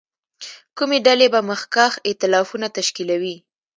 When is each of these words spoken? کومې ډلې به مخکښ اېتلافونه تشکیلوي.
کومې 0.77 0.97
ډلې 1.07 1.27
به 1.33 1.39
مخکښ 1.49 1.93
اېتلافونه 2.09 2.67
تشکیلوي. 2.77 3.35